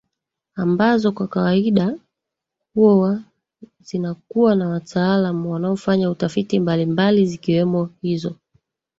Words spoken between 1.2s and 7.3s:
kawaida huwa zinakuwa na wataalam wanaofanya utafiti mbali mbali